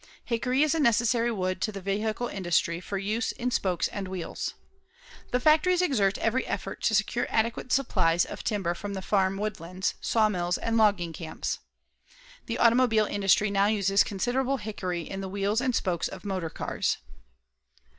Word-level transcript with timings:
Hickory 0.25 0.63
is 0.63 0.73
a 0.73 0.79
necessary 0.79 1.29
wood 1.31 1.61
to 1.61 1.71
the 1.71 1.79
vehicle 1.79 2.27
industry 2.27 2.79
for 2.79 2.97
use 2.97 3.31
in 3.33 3.51
spokes 3.51 3.87
and 3.87 4.07
wheels. 4.07 4.55
The 5.29 5.39
factories 5.39 5.83
exert 5.83 6.17
every 6.17 6.43
effort 6.47 6.81
to 6.85 6.95
secure 6.95 7.27
adequate 7.29 7.71
supplies 7.71 8.25
of 8.25 8.43
timber 8.43 8.73
from 8.73 8.95
the 8.95 9.03
farm 9.03 9.37
woodlands, 9.37 9.93
sawmills 10.01 10.57
and 10.57 10.75
logging 10.75 11.13
camps. 11.13 11.59
The 12.47 12.57
automobile 12.57 13.05
industry 13.05 13.51
now 13.51 13.67
uses 13.67 14.03
considerable 14.03 14.57
hickory 14.57 15.03
in 15.07 15.21
the 15.21 15.29
wheels 15.29 15.61
and 15.61 15.75
spokes 15.75 16.07
of 16.07 16.25
motor 16.25 16.49
cars. 16.49 16.97